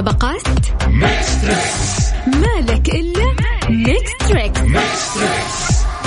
المسابقات 0.00 0.42
مالك 2.26 2.88
إلا 2.88 3.34
Mix 3.70 4.10
Trix. 4.28 4.60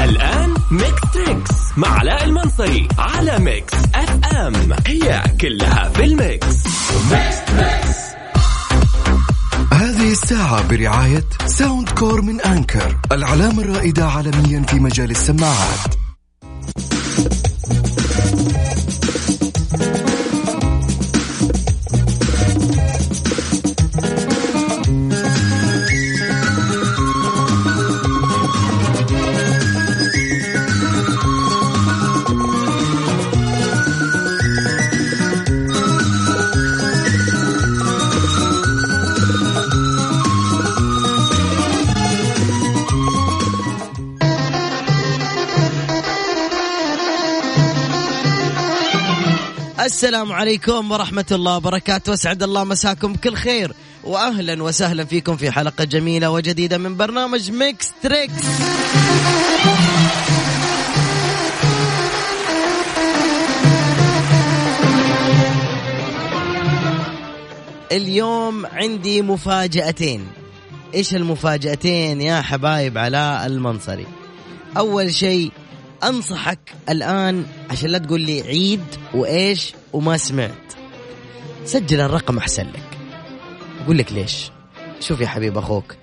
الآن 0.04 0.54
Mix 0.71 1.02
Trix 1.14 1.52
مع 1.78 1.88
علاء 1.88 2.24
المنصري 2.24 2.88
على 2.98 3.39
Mix 3.39 3.73
FM. 3.96 4.54
هي 4.88 5.24
كلها 5.42 5.89
في 5.89 6.04
ال 6.04 6.16
mix. 6.16 6.64
هذه 9.74 10.12
الساعة 10.12 10.68
برعاية 10.68 11.25
Soundcore 11.46 12.21
من 12.21 12.41
Anker 12.41 12.97
العلامة 13.11 13.61
الرائدة 13.61 14.05
عالميا 14.05 14.64
في 14.68 14.75
مجال 14.75 15.11
السماعات. 15.11 16.03
السلام 50.03 50.31
عليكم 50.31 50.91
ورحمة 50.91 51.25
الله 51.31 51.57
وبركاته. 51.57 52.13
أسعد 52.13 52.43
الله 52.43 52.63
مساكم 52.63 53.13
بكل 53.13 53.35
خير. 53.35 53.73
وأهلا 54.03 54.63
وسهلا 54.63 55.05
فيكم 55.05 55.37
في 55.37 55.51
حلقة 55.51 55.83
جميلة 55.83 56.29
وجديدة 56.29 56.77
من 56.77 56.97
برنامج 56.97 57.51
Mix 57.52 57.91
Trix 58.03 58.33
اليوم 67.91 68.65
عندي 68.65 69.21
مفاجأتين. 69.21 70.27
إيش 70.93 71.15
المفاجأتين 71.15 72.21
يا 72.21 72.41
حبايب 72.41 72.97
علاء 72.97 73.45
المنصري؟ 73.45 74.07
أول 74.77 75.13
شيء 75.13 75.51
أنصحك 76.03 76.59
الآن 76.89 77.45
عشان 77.69 77.89
لا 77.89 77.97
تقول 77.97 78.21
لي 78.21 78.41
عيد 78.41 78.83
وإيش؟ 79.13 79.73
وما 79.94 80.17
سمعت. 80.17 80.73
سجل 81.66 82.02
الرقم 82.02 82.38
أحسن 82.38 82.63
لك. 82.63 82.97
أقول 83.83 83.97
لك 83.97 84.11
ليش. 84.11 84.52
شوف 84.99 85.19
يا 85.19 85.27
حبيب 85.27 85.58
أخوك. 85.58 85.95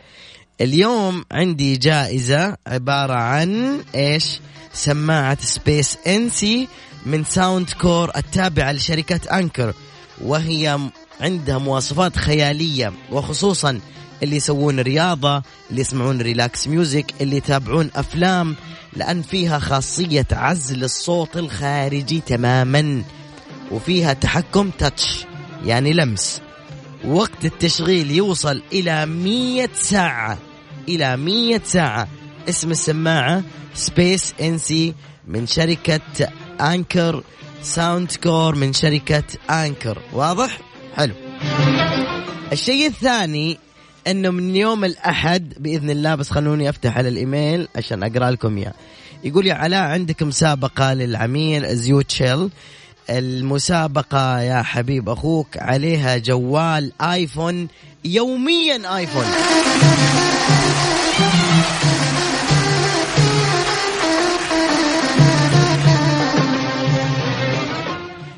اليوم 0.60 1.24
عندي 1.32 1.76
جائزة 1.76 2.56
عبارة 2.66 3.14
عن 3.14 3.80
إيش؟ 3.94 4.40
سماعة 4.72 5.38
Space 5.40 5.98
NC 6.06 6.68
من 7.06 7.24
Soundcore 7.24 8.10
التابعة 8.16 8.72
لشركة 8.72 9.38
Anker. 9.38 9.74
وهي 10.22 10.78
عندها 11.20 11.58
مواصفات 11.58 12.16
خيالية 12.16 12.92
وخصوصا 13.12 13.80
اللي 14.22 14.36
يسوون 14.36 14.80
رياضة 14.80 15.42
اللي 15.70 15.80
يسمعون 15.80 16.20
relax 16.20 16.68
music 16.68 17.14
اللي 17.20 17.36
يتابعون 17.36 17.90
أفلام 17.96 18.56
لأن 18.96 19.22
فيها 19.22 19.58
خاصية 19.58 20.26
عزل 20.32 20.84
الصوت 20.84 21.36
الخارجي 21.36 22.20
تماما. 22.20 23.02
وفيها 23.70 24.12
تحكم 24.12 24.70
touch 24.70 25.26
يعني 25.64 25.92
لمس. 25.92 26.40
وقت 27.04 27.44
التشغيل 27.44 28.10
يوصل 28.10 28.62
إلى 28.72 29.06
مية 29.06 29.70
ساعة. 29.74 30.38
إلى 30.88 31.16
مية 31.16 31.62
ساعة. 31.64 32.08
اسم 32.48 32.70
السماعة 32.70 33.42
Space 33.74 34.34
NC 34.40 34.94
من 35.28 35.46
شركة 35.46 36.00
Anker 36.60 37.22
Soundcore 37.62 38.54
من 38.54 38.72
شركة 38.72 39.24
Anker 39.50 39.98
واضح؟ 40.12 40.60
حلو. 40.96 41.14
الشيء 42.52 42.86
الثاني 42.86 43.58
إنه 44.06 44.30
من 44.30 44.56
يوم 44.56 44.84
الأحد 44.84 45.54
بإذن 45.58 45.90
الله 45.90 46.14
بس 46.14 46.30
خلوني 46.30 46.68
أفتح 46.68 46.98
على 46.98 47.08
الإيميل 47.08 47.68
عشان 47.76 48.02
أقرأ 48.02 48.30
لكم 48.30 48.56
إياه. 48.56 48.74
يقول 49.24 49.46
يا 49.46 49.54
علاء 49.54 49.82
عندك 49.82 50.22
مسابقه 50.22 50.94
للعميل 50.94 51.76
زيوت 51.76 52.10
شيل 52.10 52.50
المسابقة 53.10 54.40
يا 54.40 54.62
حبيب 54.62 55.08
أخوك 55.08 55.58
عليها 55.58 56.16
جوال 56.18 56.92
آيفون 57.00 57.68
يوميا 58.04 58.96
آيفون. 58.96 59.24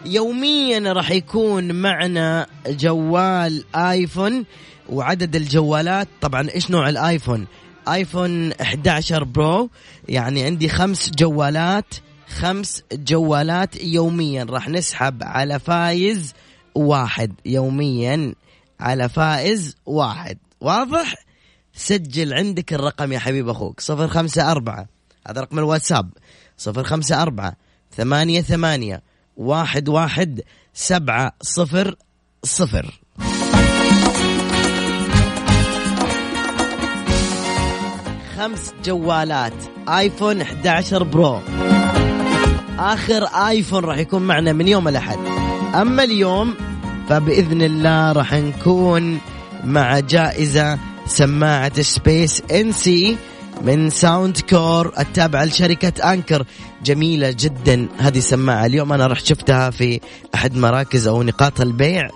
يوميا 0.06 0.92
راح 0.92 1.10
يكون 1.10 1.72
معنا 1.72 2.46
جوال 2.66 3.64
آيفون 3.74 4.44
وعدد 4.88 5.36
الجوالات. 5.36 6.08
طبعا 6.20 6.48
إيش 6.54 6.70
نوع 6.70 6.88
الآيفون؟ 6.88 7.46
آيفون 7.88 8.52
11 8.52 9.24
برو 9.24 9.70
يعني 10.08 10.44
عندي 10.44 10.68
خمس 10.68 11.10
جوالات. 11.10 11.94
خمس 12.32 12.82
جوالات 12.92 13.82
يوميا. 13.82 14.44
راح 14.44 14.68
نسحب 14.68 15.22
على 15.22 15.58
فايز 15.58 16.34
واحد 16.74 17.32
يوميا. 17.46 18.34
على 18.80 19.08
فائز 19.08 19.76
واحد. 19.86 20.38
واضح؟ 20.60 21.14
سجل 21.74 22.34
عندك 22.34 22.72
الرقم 22.72 23.12
يا 23.12 23.18
حبيب 23.18 23.48
أخوك. 23.48 23.80
صفر 23.80 24.08
خمسة 24.08 24.50
أربعة. 24.50 24.86
هذا 25.28 25.40
رقم 25.40 25.58
الواتساب. 25.58 26.10
صفر 26.58 26.84
خمسة 26.84 27.22
أربعة 27.22 27.56
ثمانية 27.96 28.42
ثمانية 28.42 29.02
واحد 29.36 29.88
واحد 29.88 30.40
سبعة 30.74 31.32
صفر 31.42 31.96
صفر. 32.44 33.00
خمس 38.36 38.72
جوالات. 38.84 39.52
آيفون 39.88 40.40
11 40.40 41.02
برو. 41.02 41.40
آخر 42.78 43.24
آيفون 43.24 43.84
راح 43.84 43.98
يكون 43.98 44.22
معنا 44.22 44.52
من 44.52 44.68
يوم 44.68 44.88
الأحد. 44.88 45.18
أما 45.74 46.04
اليوم 46.04 46.54
فبإذن 47.08 47.62
الله 47.62 48.12
راح 48.12 48.34
نكون 48.34 49.18
مع 49.64 49.98
جائزة 49.98 50.78
سماعة 51.06 51.82
Space 51.82 52.42
NC 52.50 53.16
من 53.62 53.90
Soundcore 53.90 54.92
التابعة 54.98 55.44
لشركة 55.44 56.12
Anker. 56.12 56.44
جميلة 56.84 57.34
جدا 57.38 57.88
هذه 57.98 58.18
سماعة 58.18 58.66
اليوم 58.66 58.92
أنا 58.92 59.06
رحت 59.06 59.26
شفتها 59.26 59.70
في 59.70 60.00
أحد 60.34 60.56
مراكز 60.56 61.06
أو 61.06 61.22
نقاط 61.22 61.60
البيع. 61.60 62.08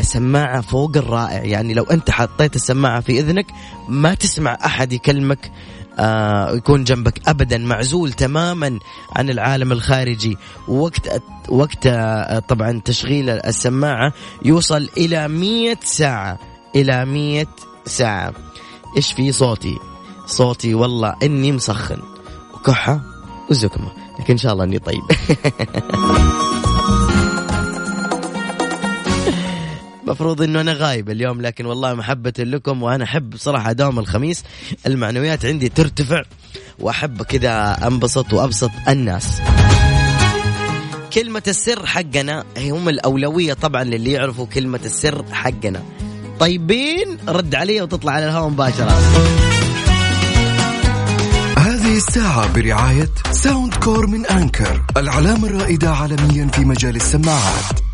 سماعة 0.00 0.60
فوق 0.60 0.96
الرائع. 0.96 1.44
يعني 1.44 1.74
لو 1.74 1.84
أنت 1.84 2.10
حطيت 2.10 2.56
السماعة 2.56 3.00
في 3.00 3.20
إذنك 3.20 3.46
ما 3.88 4.14
تسمع 4.14 4.58
أحد 4.64 4.92
يكلمك 4.92 5.50
آه 6.00 6.56
يكون 6.56 6.84
جنبك 6.84 7.28
ابدا 7.28 7.58
معزول 7.58 8.12
تماما 8.12 8.78
عن 9.16 9.30
العالم 9.30 9.72
الخارجي. 9.72 10.38
وقت 10.68 11.22
وقت 11.48 11.86
آه 11.86 12.38
طبعا 12.38 12.80
تشغيل 12.84 13.30
السماعة 13.30 14.12
يوصل 14.44 14.88
إلى 14.96 15.28
مية 15.28 15.78
ساعة. 15.82 16.38
إلى 16.76 17.04
مية 17.04 17.48
ساعة. 17.86 18.32
إيش 18.96 19.12
في 19.12 19.32
صوتي؟ 19.32 19.78
صوتي 20.26 20.74
والله 20.74 21.14
إني 21.22 21.52
مسخن 21.52 21.98
وكحة 22.54 23.00
وزكمة. 23.50 23.90
لكن 24.20 24.32
إن 24.32 24.38
شاء 24.38 24.52
الله 24.52 24.64
إني 24.64 24.78
طيب. 24.78 25.02
مفروض 30.10 30.42
إنه 30.42 30.60
أنا 30.60 30.72
غايب 30.72 31.10
اليوم 31.10 31.40
لكن 31.40 31.66
والله 31.66 31.94
محبة 31.94 32.32
لكم 32.38 32.82
وأنا 32.82 33.04
أحب 33.04 33.30
بصراحة 33.30 33.70
اداوم 33.70 33.98
الخميس. 33.98 34.44
المعنويات 34.86 35.46
عندي 35.46 35.68
ترتفع 35.68 36.22
وأحب 36.78 37.22
كذا 37.22 37.78
أنبسط 37.86 38.32
وأبسط 38.32 38.70
الناس. 38.88 39.40
كلمة 41.12 41.42
السر 41.48 41.86
حقنا 41.86 42.44
هم 42.58 42.88
الأولوية 42.88 43.52
طبعا 43.52 43.84
للي 43.84 44.12
يعرفوا 44.12 44.46
كلمة 44.46 44.80
السر 44.84 45.24
حقنا. 45.32 45.82
طيبين 46.40 47.18
رد 47.28 47.54
علي 47.54 47.82
وتطلع 47.82 48.12
على 48.12 48.26
الهواء 48.26 48.48
مباشرة. 48.48 48.90
هذه 51.58 51.96
الساعة 51.96 52.54
برعاية 52.54 53.10
Soundcore 53.32 54.06
من 54.06 54.26
Anker 54.26 54.82
العلامة 54.96 55.46
الرائدة 55.46 55.90
عالميا 55.90 56.46
في 56.46 56.60
مجال 56.60 56.96
السماعات. 56.96 57.89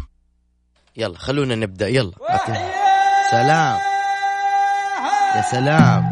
يلا 0.98 1.18
خلونا 1.18 1.54
نبدأ. 1.54 1.88
يلا 1.88 2.12
أعطينا. 2.30 2.70
سلام. 3.30 3.78
يا 5.36 5.42
سلام. 5.42 6.10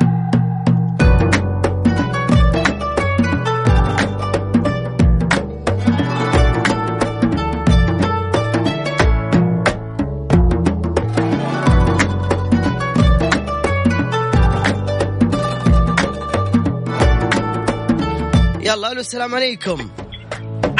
يلا 18.60 18.92
ألو 18.92 19.00
السلام 19.00 19.34
عليكم. 19.34 19.88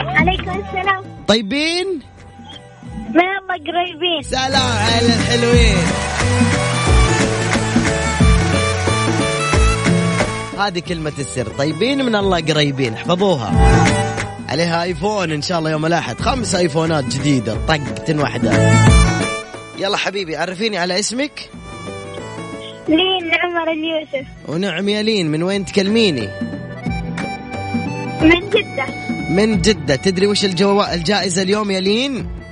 عليكم 0.01 0.51
السلام. 0.51 1.05
طيبين؟ 1.29 2.14
الله 3.55 3.73
قريبين. 3.73 4.23
سلام 4.23 4.79
على 4.79 5.07
الحلوين 5.07 5.77
هذه 10.59 10.79
كلمة 10.79 11.13
السر. 11.19 11.47
طيبين 11.59 12.05
من 12.05 12.15
الله 12.15 12.41
قريبين 12.41 12.95
احفظوها. 12.95 13.53
عليها 14.49 14.83
آيفون 14.83 15.33
إن 15.33 15.43
شاء 15.43 15.59
الله 15.59 15.71
يوم 15.71 15.87
الأحد. 15.87 16.21
خمس 16.21 16.55
آيفونات 16.55 17.05
جديدة 17.05 17.57
طقة 17.69 18.21
واحدة. 18.21 18.53
يلا 19.79 19.97
حبيبي 19.97 20.37
عرفيني 20.37 20.79
على 20.79 20.99
اسمك؟ 20.99 21.51
لين 22.89 23.31
عمر 23.43 23.73
اليوسف. 23.73 24.29
ونعم 24.49 24.89
يا 24.89 25.03
لين 25.03 25.31
من 25.31 25.43
وين 25.43 25.65
تكلميني؟ 25.65 26.29
من 28.21 28.51
جدة. 28.51 28.87
من 29.31 29.61
جدة. 29.61 29.97
تدري 29.97 30.27
وش 30.27 30.45
الجو... 30.45 30.83
الجائزة 30.83 31.43
اليوم 31.43 31.71
يا 31.71 31.81
لين؟ 31.81 32.44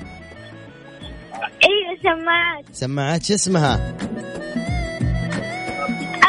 سماعات. 2.12 2.64
سماعات 2.72 3.24
شو 3.24 3.34
اسمها؟ 3.34 3.94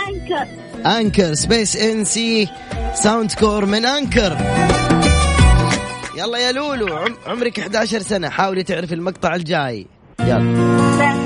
Anker. 0.08 0.48
Anker 0.86 1.34
Space 1.34 1.76
NC 1.76 2.06
Soundcore 2.06 3.66
من 3.66 3.86
Anker. 3.86 4.38
يلا 6.18 6.38
يا 6.38 6.52
لولو 6.52 6.96
عم 6.98 7.16
عمرك 7.28 7.60
11 7.60 8.00
سنة 8.00 8.30
حاولي 8.30 8.64
تعرفي 8.64 8.96
المقطع 8.96 9.36
الجاي. 9.36 9.88
يلا. 10.20 11.23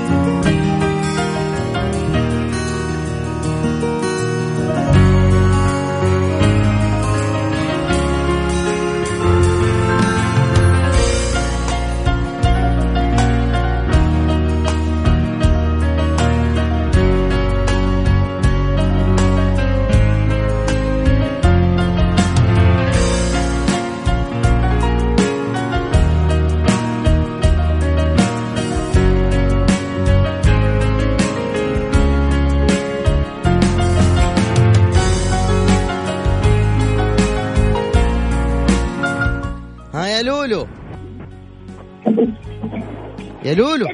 يا 43.48 43.54
لولو. 43.54 43.86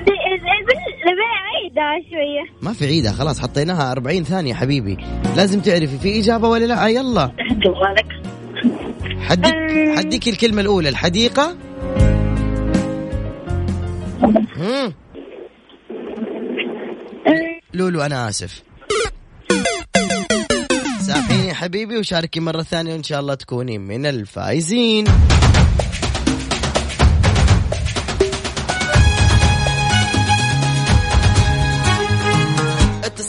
عيدها 1.55 2.01
شوية. 2.11 2.59
ما 2.63 2.73
في 2.73 2.87
عيدة 2.87 3.13
خلاص 3.13 3.41
حطيناها 3.41 3.93
40 3.93 4.25
ثانية 4.25 4.55
حبيبي. 4.55 4.97
لازم 5.37 5.61
تعرفي 5.61 5.99
في 5.99 6.21
إجابة 6.21 6.49
ولا 6.49 6.65
لا؟ 6.65 6.89
يلا. 6.89 7.31
جوالك 7.51 8.07
حديك 9.21 9.55
حديك 9.97 10.29
الكلمة 10.29 10.61
الأولى 10.61 10.89
الحديقة. 10.89 11.57
لولو 17.75 18.03
أنا 18.03 18.29
آسف. 18.29 18.63
سامحيني 21.01 21.55
حبيبي 21.55 21.99
وشاركي 21.99 22.41
مرة 22.41 22.63
ثانية 22.63 22.93
وإن 22.93 23.03
شاء 23.03 23.21
الله 23.21 23.35
تكوني 23.35 23.79
من 23.79 24.07
الفائزين 24.07 25.05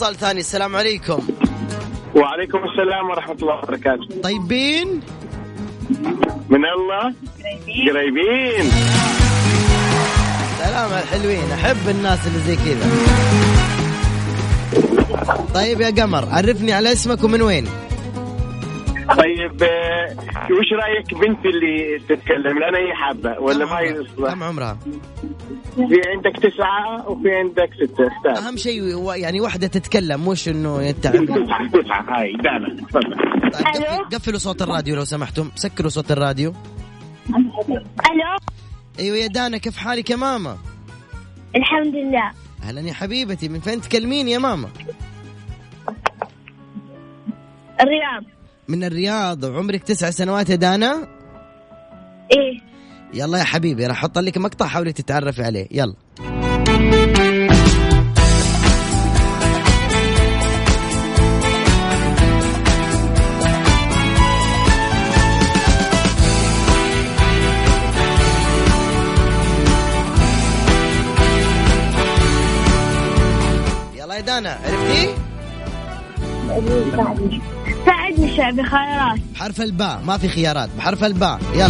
اتصال 0.05 0.19
ثاني 0.19 0.39
السلام 0.39 0.75
عليكم. 0.75 1.27
وعليكم 2.15 2.57
السلام 2.57 3.09
ورحمة 3.09 3.35
الله 3.41 3.55
وبركاته. 3.55 4.21
طيبين؟ 4.23 5.01
من 6.49 6.65
الله؟ 6.65 7.13
قريبين. 7.89 8.71
سلام 10.59 10.93
على 10.93 11.03
الحلوين 11.03 11.51
أحب 11.53 11.89
الناس 11.89 12.27
اللي 12.27 12.39
زي 12.39 12.55
كذا. 12.55 12.89
طيب 15.53 15.81
يا 15.81 15.89
قمر 15.89 16.25
عرفني 16.31 16.73
على 16.73 16.91
اسمك 16.91 17.23
ومن 17.23 17.41
وين؟ 17.41 17.67
طيب 19.09 19.63
آه، 19.63 20.15
وش 20.51 20.73
رأيك 20.73 21.13
بنتي 21.13 21.49
اللي 21.49 21.99
تتكلم؟ 22.09 22.59
لأن 22.59 22.75
هي 22.75 22.93
حابة 22.95 23.39
ولا 23.39 23.65
ما 23.65 23.79
يصلح 23.79 24.33
كم 24.33 24.43
عمرها. 24.43 24.77
في 25.75 26.01
عندك 26.07 26.39
تسعة 26.43 27.09
وفي 27.09 27.35
عندك 27.35 27.69
ستة 27.73 28.07
أختار. 28.07 28.47
أهم 28.47 28.57
شيء 28.57 28.93
هو 28.93 29.13
يعني 29.13 29.41
واحدة 29.41 29.67
تتكلم 29.67 30.27
مش 30.29 30.49
إنه 30.49 30.83
يتعب. 30.83 31.25
تسعة 31.25 31.67
تسعة 31.81 32.19
هاي 32.19 32.33
دانا 32.33 32.75
تفضل. 32.81 33.15
طيب 33.51 33.65
قفل- 33.65 34.15
قفلوا 34.15 34.37
صوت 34.39 34.61
الراديو 34.61 34.95
لو 34.95 35.03
سمحتم. 35.05 35.49
سكروا 35.55 35.89
صوت 35.89 36.11
الراديو. 36.11 36.53
ألو؟ 37.29 38.37
أيوه 38.99 39.17
يا 39.17 39.27
دانا 39.27 39.57
كيف 39.57 39.77
حالك 39.77 40.09
يا 40.09 40.15
ماما؟ 40.15 40.57
الحمد 41.55 41.95
لله. 41.95 42.31
أهلا 42.63 42.81
يا 42.81 42.93
حبيبتي. 42.93 43.49
من 43.49 43.59
فين 43.59 43.81
تكلمين 43.81 44.27
يا 44.27 44.37
ماما؟ 44.37 44.69
الرياض. 47.81 48.23
من 48.67 48.83
الرياض 48.83 49.43
وعمرك 49.43 49.83
تسع 49.83 50.09
سنوات 50.09 50.49
يا 50.49 50.55
دانا؟ 50.55 51.07
إيه. 52.31 52.61
يلا 53.13 53.37
يا 53.37 53.43
حبيبي 53.43 53.85
راح 53.87 53.97
أحط 53.97 54.17
لك 54.19 54.37
مقطع 54.37 54.67
حاولي 54.67 54.93
تتعرفي 54.93 55.43
عليه 55.43 55.67
يلا. 55.71 55.93
يلا 73.95 74.15
يا 74.15 74.21
دانا 74.21 74.59
عرفتي؟ 74.63 75.15
بخيارات 78.51 79.19
بحرف 79.33 79.61
الباء 79.61 80.01
ما 80.05 80.17
في 80.17 80.27
خيارات. 80.27 80.69
بحرف 80.77 81.03
الباء. 81.03 81.39
يلا. 81.53 81.67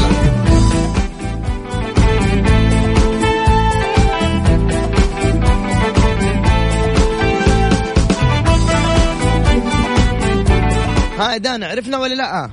ها 11.20 11.34
يا 11.34 11.38
دانا 11.38 11.67
عرفنا 11.67 11.98
ولا 11.98 12.13
لا؟ 12.13 12.50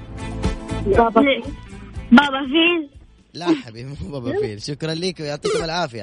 بابا 0.86 1.22
بابا 2.12 2.40
فيل. 2.46 2.90
لا 3.34 3.46
حبيبي 3.66 3.88
مو 4.02 4.08
بابا 4.10 4.40
فيل. 4.40 4.62
شكرا 4.62 4.94
لك 4.94 5.20
ويعطيكم 5.20 5.64
العافية. 5.64 6.02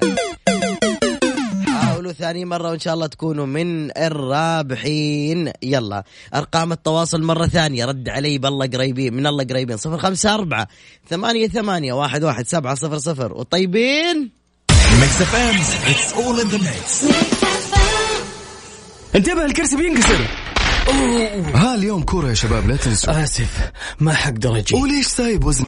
حاولوا 2.10 2.34
ثاني 2.34 2.46
مرة 2.46 2.70
وإن 2.70 2.80
شاء 2.80 2.94
الله 2.94 3.08
تكونوا 3.08 3.46
من 3.46 3.98
الرابحين. 3.98 5.52
يلا 5.64 6.04
أرقام 6.36 6.72
التواصل 6.72 7.24
مرة 7.24 7.48
ثانية. 7.48 7.86
رد 7.86 8.10
علي 8.10 8.38
بالله 8.38 8.68
قريبين 8.68 9.14
من 9.14 9.28
الله 9.28 9.44
قريبين. 9.44 9.78
صفر 9.78 9.98
خمسة 9.98 10.34
أربعة 10.34 10.68
ثمانية 11.10 11.48
ثمانية 11.48 11.94
واحد 11.94 12.24
واحد 12.24 12.48
سبعة 12.48 12.76
صفر 12.76 12.98
صفر. 12.98 13.34
وطيبين؟ 13.34 14.32
Mix 15.00 15.22
FM 15.22 15.56
it's 15.92 16.14
all 16.14 16.40
in 16.40 16.48
the 16.48 16.58
mix 16.58 17.06
انتبه 19.16 19.46
الكرسي 19.46 19.78
بينكسر. 19.78 20.28
ها 21.54 21.76
اليوم 21.76 22.04
كورة 22.04 22.30
يا 22.30 22.34
شباب 22.34 22.68
لا 22.68 22.76
تنسوا. 22.76 23.24
آسف 23.24 23.72
ما 24.00 24.14
حقدر 24.14 24.58
أجي 24.58 24.76
وليش 24.76 25.08
سايب 25.08 25.46
وزن؟ 25.46 25.66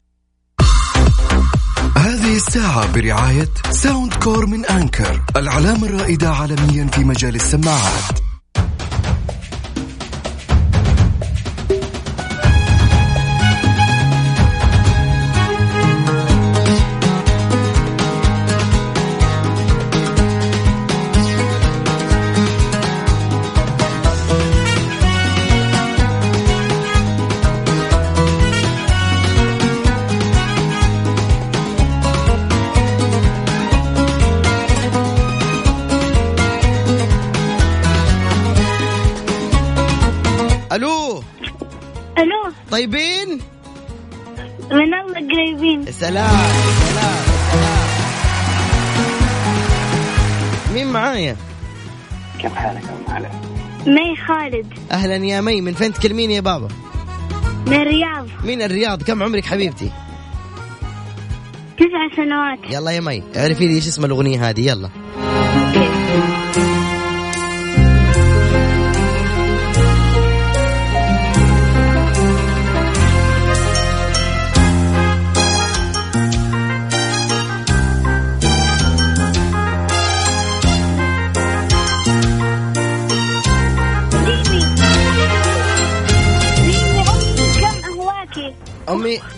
هذه 2.01 2.35
الساعة 2.35 2.93
برعاية 2.93 3.49
Soundcore 3.69 4.45
من 4.45 4.65
Anker 4.65 5.21
العلامة 5.35 5.87
الرائدة 5.87 6.29
عالميا 6.29 6.87
في 6.87 7.03
مجال 7.03 7.35
السماعات. 7.35 8.30
طيبين 42.71 43.39
من 44.71 44.93
الله 44.93 45.13
قريبين 45.13 45.91
سلام 45.91 46.29
سلام 46.93 47.21
مين 50.73 50.87
معايا؟ 50.87 51.35
كيف 52.39 52.53
حالك 52.53 52.83
علي؟ 53.07 53.29
مي 53.87 54.15
خالد 54.27 54.73
أهلا 54.91 55.15
يا 55.15 55.41
مي 55.41 55.61
من 55.61 55.73
فين 55.73 55.93
تكلميني 55.93 56.35
يا 56.35 56.41
بابا؟ 56.41 56.67
من 57.67 57.73
الرياض 57.73 58.27
مين 58.43 58.61
الرياض 58.61 59.03
كم 59.03 59.23
عمرك 59.23 59.45
حبيبتي؟ 59.45 59.91
تسع 61.77 62.15
سنوات 62.15 62.73
يلا 62.73 62.91
يا 62.91 62.99
مي 62.99 63.23
اعرفي 63.35 63.67
لي 63.67 63.75
إيش 63.75 63.87
اسم 63.87 64.05
الأغنية 64.05 64.49
هذه 64.49 64.67
يلا 64.67 64.89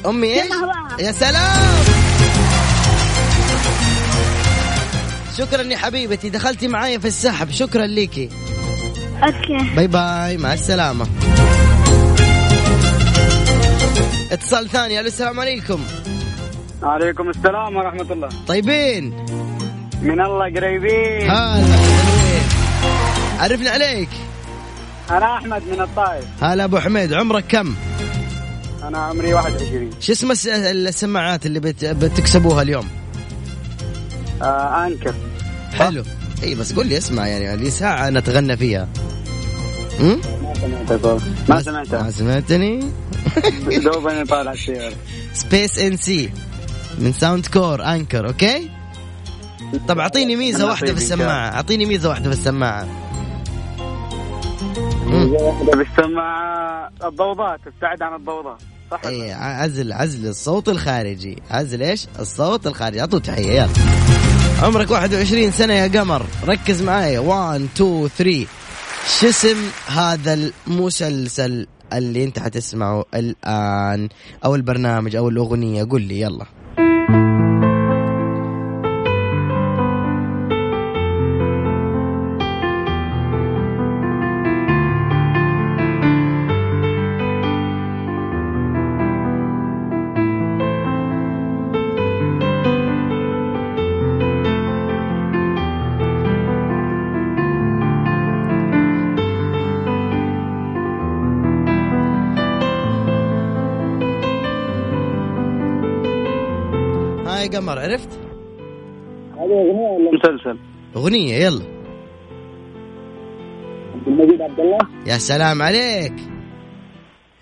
أمي. 0.06 0.42
أهواها 0.42 0.98
يا 1.00 1.12
سلام. 1.12 1.76
شكرا 5.38 5.62
يا 5.62 5.78
حبيبتي 5.78 6.30
دخلتي 6.30 6.68
معايا 6.68 6.98
في 6.98 7.08
السحب. 7.08 7.52
شكرا 7.52 7.86
ليكي. 7.86 8.30
Okay. 9.24 9.76
Bye 9.76 9.88
bye 9.88 10.38
مع 10.38 10.54
السلامة. 10.54 11.08
اتصال 14.32 14.70
ثاني. 14.70 15.00
ألو 15.00 15.08
السلام 15.08 15.40
عليكم. 15.40 15.84
عليكم 16.84 17.30
السلام 17.30 17.76
ورحمة 17.76 18.14
الله. 18.14 18.30
طيبين. 18.48 19.26
من 20.02 20.22
الله 20.22 20.46
قريبين. 20.46 21.30
هلا. 21.30 21.66
عرفنا 23.40 23.70
عليك. 23.70 24.10
أنا 25.12 25.38
أحمد 25.38 25.62
من 25.72 25.82
الطائف. 25.82 26.26
هلا 26.44 26.64
أبو 26.64 26.80
حميد 26.80 27.14
عمرك 27.14 27.44
كم؟ 27.48 27.76
أنا 28.88 28.98
عمري 28.98 29.34
21 29.34 29.90
شو 30.00 30.12
اسم 30.12 30.32
الس- 30.32 30.48
السماعات 30.48 31.46
اللي 31.46 31.60
بت... 31.60 31.86
بتكسبوها 31.86 32.62
اليوم؟ 32.62 32.88
آه 34.42 34.88
Anker. 34.88 35.14
حلو. 35.74 36.04
إي 36.44 36.56
بس 36.56 36.74
قول 36.74 36.88
لي 36.88 36.98
اسمع 36.98 37.28
يعني 37.28 37.64
لي 37.64 37.70
ساعة 37.70 38.10
نتغنى 38.10 38.58
فيها؟ 38.58 38.88
ما 40.00 40.54
سمعتك. 40.62 41.22
ما 41.50 41.62
سمعتها. 41.62 42.04
ما 42.04 42.12
سمعتني؟ 42.12 42.80
دوبني 43.86 44.24
طالع 44.26 44.52
السيارة. 44.52 44.94
Space 45.34 45.80
NC 45.80 46.30
من 47.00 47.14
Soundcore 47.14 47.84
Anker 47.84 48.28
okay؟ 48.28 48.70
طب 49.88 50.00
أعطيني 50.00 50.36
ميزة 50.36 50.66
واحدة 50.68 50.88
في 50.94 50.98
السماعة. 50.98 51.56
أعطيني 51.56 51.86
ميزة 51.86 52.10
واحدة 52.10 52.30
في 52.32 52.38
السماعة. 52.40 52.88
مم. 55.06 55.34
بالسماعة 55.74 56.90
الضوضاء 57.04 57.58
تبتعد 57.66 58.02
عن 58.02 58.16
الضوضاء. 58.20 58.58
صح؟ 58.94 59.06
اي 59.06 59.32
عزل 59.32 59.94
عزل 59.94 60.28
الصوت 60.28 60.70
الخارجي. 60.70 61.38
عزل 61.52 61.84
إيش؟ 61.84 62.08
الصوت 62.20 62.68
الخارجي. 62.68 63.02
أعطوه 63.02 63.20
تحية 63.20 63.52
يلا. 63.52 63.70
عمرك 64.62 64.92
21 64.92 65.52
سنة 65.52 65.74
يا 65.74 65.88
قمر. 65.88 66.26
ركز 66.44 66.82
معايا. 66.82 67.20
1 67.20 67.68
2 67.76 68.10
3 68.18 68.48
شو 69.20 69.30
اسم 69.30 69.58
هذا 69.88 70.52
المسلسل 70.68 71.68
اللي 71.94 72.24
أنت 72.24 72.40
حتسمعه 72.40 73.06
الآن؟ 73.14 74.10
أو 74.46 74.56
البرنامج 74.56 75.16
أو 75.16 75.30
الأغنية؟ 75.30 75.88
قول 75.90 76.02
لي 76.02 76.22
يلا. 76.22 76.46
هاي 107.54 107.60
قمر 107.60 107.80
عرفت؟ 107.80 108.10
هذه 108.10 109.42
أغنية 109.42 109.88
ولا 109.88 110.12
مسلسل؟ 110.12 110.58
أغنية 110.96 111.36
يلا. 111.36 111.64
عبد 113.94 114.08
المجيد 114.08 114.42
عبد 114.42 114.60
الله؟ 114.60 114.78
يا 115.06 115.18
سلام 115.18 115.62
عليك. 115.62 116.14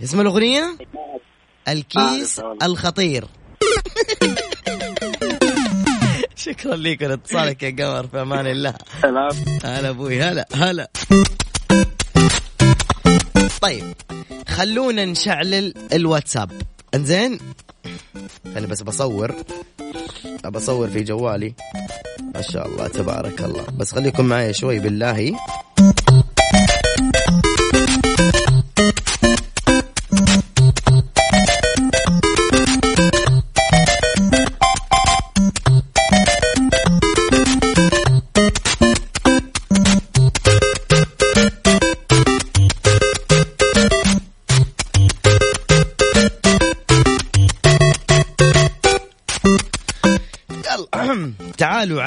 اسم 0.04 0.22
الأغنية؟ 0.22 0.78
الكيس 1.68 2.40
آه،. 2.40 2.58
الخطير. 2.64 3.26
شكرا 6.36 6.76
لك 6.76 7.04
على 7.04 7.14
اتصالك 7.14 7.64
يا 7.64 7.70
قمر 7.70 8.08
في 8.08 8.22
أمان 8.22 8.48
الله. 8.48 8.74
سلام. 9.02 9.30
هلا 9.64 9.90
أبوي 9.90 10.22
هلا 10.22 10.48
هلا. 10.54 10.92
طيب 13.62 13.84
خلونا 14.48 15.06
نشعلل 15.06 15.74
الواتساب. 15.94 16.52
انزين؟ 16.96 17.40
أنا 18.58 18.68
بس 18.68 18.82
بصور. 18.82 19.36
بصور 20.50 20.88
في 20.88 21.04
جوالي. 21.04 21.54
ما 22.36 22.42
شاء 22.42 22.68
الله 22.68 22.88
تبارك 22.88 23.42
الله. 23.42 23.66
بس 23.78 23.92
خليكم 23.92 24.26
معي 24.26 24.54
شوي 24.54 24.80
بالله. 24.80 25.36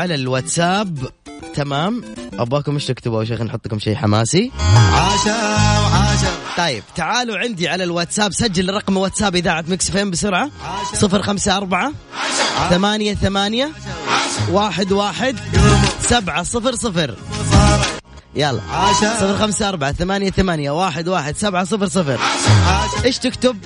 على 0.04 0.14
الواتساب. 0.14 0.98
تمام؟ 1.54 2.04
أبغاكم 2.32 2.74
إيش 2.74 2.86
تكتبوا 2.86 3.20
يا 3.22 3.28
شيخ 3.28 3.40
نحط 3.40 3.66
لكم 3.66 3.78
شيء 3.78 3.96
حماسي. 3.96 4.50
عاشا 4.92 5.36
وعاشا. 5.80 6.28
طيب 6.56 6.82
تعالوا 6.96 7.38
عندي 7.38 7.68
على 7.68 7.84
الواتساب. 7.84 8.32
سجل 8.32 8.74
رقم 8.74 8.96
واتساب 8.96 9.36
إذاعة 9.36 9.64
مكس 9.68 9.90
فين 9.90 10.10
بسرعة. 10.10 10.50
صفر 10.94 11.22
خمسة 11.22 11.56
أربعة 11.56 11.92
ثمانية 12.70 13.14
ثمانية 13.14 13.70
واحد 14.50 14.92
واحد 14.92 15.36
سبعة 16.00 16.42
صفر 16.42 16.74
صفر. 16.74 17.14
يلا. 18.36 18.60
صفر 19.00 19.36
خمسة 19.38 19.68
أربعة 19.68 19.92
ثمانية 19.92 20.30
ثمانية 20.30 20.70
واحد 20.70 21.08
واحد 21.08 21.36
سبعة 21.36 21.64
صفر 21.64 21.88
صفر. 21.88 22.18
إيش 23.04 23.18
تكتب؟ 23.18 23.58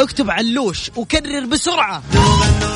اكتب 0.00 0.30
علوش 0.30 0.90
وكرر 0.96 1.46
بسرعة. 1.46 2.02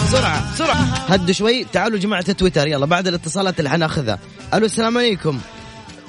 بسرعة 0.04 0.52
بسرعة 0.54 0.82
هدوا 0.84 1.32
شوي. 1.32 1.64
تعالوا 1.64 1.98
جماعة 1.98 2.32
تويتر 2.32 2.66
يلا 2.66 2.86
بعد 2.86 3.06
الاتصالات 3.06 3.58
اللي 3.58 3.70
حناخذها. 3.70 4.18
ألو 4.54 4.66
السلام 4.66 4.98
عليكم. 4.98 5.40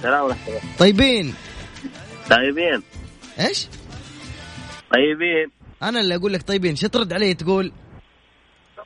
سلام 0.01 0.25
ورحمة 0.25 0.47
الله. 0.47 0.61
طيبين؟ 0.79 1.33
طيبين. 2.29 2.83
إيش؟ 3.39 3.67
طيبين. 4.93 5.51
أنا 5.83 5.99
اللي 5.99 6.15
أقول 6.15 6.33
لك 6.33 6.41
طيبين. 6.41 6.75
شو 6.75 6.87
ترد 6.87 7.13
علي 7.13 7.33
تقول؟ 7.33 7.71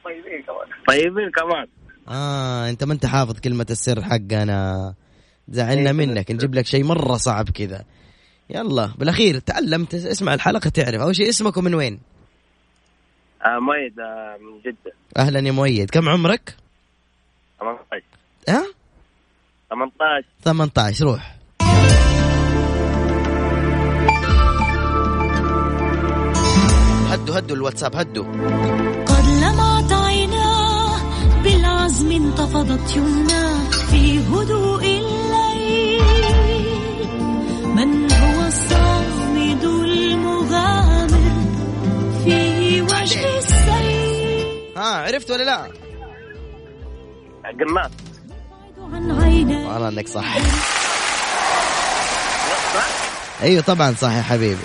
طيبين 0.05 0.43
كمان. 0.47 0.67
طيبين 0.87 1.31
كمان. 1.31 1.67
آه 2.07 2.69
أنت 2.69 2.83
ما 2.83 2.93
أنت 2.93 3.05
حافظ 3.05 3.39
كلمة 3.39 3.65
السر 3.69 4.03
حقنا. 4.03 4.93
زعلنا 5.47 5.91
منك. 5.91 6.31
نجيب 6.31 6.55
لك 6.55 6.65
شيء 6.65 6.83
مرة 6.83 7.17
صعب 7.17 7.49
كذا. 7.49 7.85
يلا 8.49 8.91
بالأخير 8.97 9.39
تعلمت. 9.39 9.93
اسمع 9.93 10.33
الحلقة 10.33 10.69
تعرف. 10.69 11.01
أول 11.01 11.15
شيء 11.15 11.29
اسمك 11.29 11.57
ومن 11.57 11.73
وين؟ 11.73 11.99
آه 13.45 13.59
ميد 13.59 13.99
آه 13.99 14.37
من 14.41 14.59
جدة. 14.65 14.93
أهلا 15.17 15.39
يا 15.39 15.51
مؤيد. 15.51 15.89
كم 15.89 16.09
عمرك؟ 16.09 16.55
18 17.59 18.03
ها؟ 18.49 18.65
18 19.69 20.25
18 20.43 21.05
روح. 21.05 21.35
هدوا 27.09 27.37
هدوا 27.39 27.55
الواتساب 27.55 27.95
هدوا 27.95 28.25
قد 29.05 29.25
لمعت 29.41 29.91
عيناه 29.91 30.97
بالعزم 31.43 32.11
انتفضت 32.11 32.95
يمناه 32.95 33.69
في 33.69 34.19
هدوء 34.19 34.84
عرفت 44.75 45.31
ولا 45.31 45.43
لا؟ 45.43 45.71
عيني 49.23 49.65
والله 49.65 49.89
إنك 49.89 50.07
صح. 50.07 50.37
أيوه 53.41 53.61
طبعا 53.61 53.93
صح 53.93 54.11
يا 54.11 54.21
حبيبي. 54.21 54.55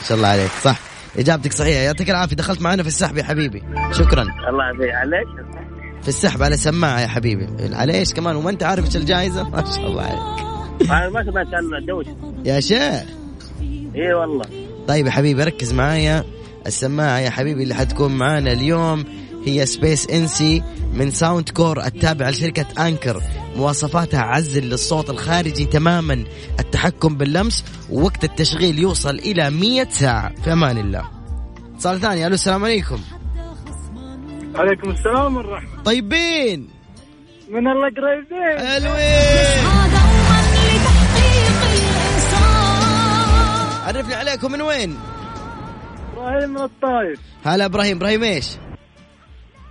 ما 0.00 0.08
شاء 0.08 0.16
الله 0.16 0.28
عليك. 0.28 0.50
صح. 0.62 0.76
إجابتك 1.18 1.52
صحيحة. 1.52 1.80
يعطيك 1.80 2.10
العافية. 2.10 2.36
دخلت 2.36 2.60
معنا 2.60 2.82
في 2.82 2.88
السحب 2.88 3.18
يا 3.18 3.24
حبيبي. 3.24 3.62
شكرا. 3.92 4.22
الله 4.22 4.64
يعافيك. 4.64 4.94
عليك؟ 4.94 5.28
في 6.02 6.08
السحب 6.08 6.42
على 6.42 6.56
سماعة 6.56 7.00
يا 7.00 7.06
حبيبي. 7.06 7.74
على 7.74 7.94
إيش 7.98 8.14
كمان؟ 8.14 8.36
وما 8.36 8.50
أنت 8.50 8.62
عارف 8.62 8.84
إيش 8.84 8.96
الجائزة؟ 8.96 9.48
ما 9.48 9.64
شاء 9.64 9.86
الله 9.86 10.02
عليك. 10.02 10.46
أنا 10.90 11.08
ما 11.08 11.24
سمعت 11.24 11.54
عن 11.54 11.74
الدوش 11.78 12.06
يا 12.44 12.60
شيخ. 12.60 13.02
اي 13.94 14.14
والله. 14.14 14.44
طيب 14.88 15.06
يا 15.06 15.10
حبيبي 15.10 15.44
ركز 15.44 15.72
معايا. 15.72 16.24
السماعة 16.66 17.18
يا 17.18 17.30
حبيبي 17.30 17.62
اللي 17.62 17.74
حتكون 17.74 18.12
معانا 18.12 18.52
اليوم 18.52 19.04
هي 19.46 19.66
Space 19.66 20.10
NC 20.10 20.62
من 20.92 21.10
Soundcore 21.10 21.84
التابعة 21.84 22.30
لشركة 22.30 22.86
Anker. 22.86 23.22
مواصفاتها 23.56 24.20
عزل 24.20 24.64
للصوت 24.64 25.10
الخارجي 25.10 25.64
تماما. 25.64 26.24
التحكم 26.60 27.16
باللمس 27.16 27.64
ووقت 27.90 28.24
التشغيل 28.24 28.78
يوصل 28.78 29.18
إلى 29.18 29.50
100 29.50 29.88
ساعة. 29.90 30.34
في 30.44 30.52
أمان 30.52 30.78
الله. 30.78 31.10
اتصال 31.74 32.00
ثاني. 32.00 32.26
ألو 32.26 32.34
السلام 32.34 32.64
عليكم. 32.64 33.00
عليكم 34.54 34.90
السلام 34.90 35.36
والرحمة. 35.36 35.82
طيبين. 35.82 36.68
من 37.48 37.68
الله 37.68 37.88
قريبين. 37.88 38.58
حلوين 38.66 39.64
دوما 39.92 40.38
لتحقيق 40.52 41.62
الإنسان 41.72 42.72
عرفني 43.86 44.14
عليكم 44.14 44.52
من 44.52 44.60
وين؟ 44.62 44.96
إبراهيم 46.22 46.50
من 46.50 46.60
الطايف. 46.60 47.20
هلا 47.44 47.64
إبراهيم 47.64 47.96
إبراهيم 47.96 48.22
إيش؟ 48.22 48.56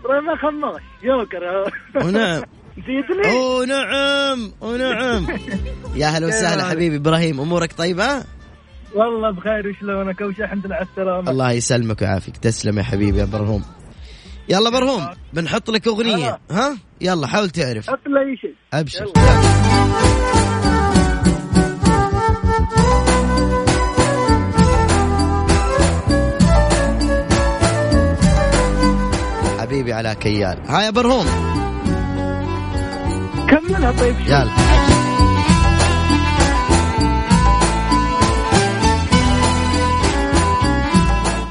إبراهيم 0.05 0.35
خماس 0.35 0.81
جوكر 1.03 1.71
ونعم 2.05 2.43
نسيتني 2.77 3.31
أوه 3.31 3.65
نعم 3.65 4.51
أوه 4.61 4.77
نعم. 4.77 5.27
يا 5.95 6.07
هلا 6.07 6.27
وسهلا 6.27 6.63
حبيبي 6.63 6.95
إبراهيم 6.95 7.39
أمورك 7.39 7.73
طيبة؟ 7.73 8.23
والله 8.95 9.31
بخير 9.31 9.67
وشلونك 9.67 10.21
وش 10.21 10.39
الحمد 10.39 10.65
لله 10.65 10.75
على 10.75 10.87
السلامة. 10.91 11.31
الله 11.31 11.51
يسلمك 11.51 12.01
ويعافيك. 12.01 12.37
تسلم 12.37 12.77
يا 12.77 12.83
حبيبي 12.83 13.19
يا 13.19 13.25
برهوم. 13.25 13.63
يلا 14.49 14.69
برهوم 14.69 15.07
بنحط 15.33 15.69
لك 15.69 15.87
أغنية 15.87 16.39
ها؟ 16.51 16.77
يلا 17.01 17.27
حاول 17.27 17.49
تعرف. 17.49 17.89
حط 17.89 17.99
لي 18.07 18.37
شيء. 18.37 18.55
أبشر. 18.73 19.11
حبيبي 19.17 20.40
على 30.01 30.15
كيال 30.15 30.57
ها 30.67 30.81
يا 30.81 30.89
برهوم 30.89 31.25
كملها 33.49 33.91
طيب. 33.91 34.15
يلا 34.19 34.47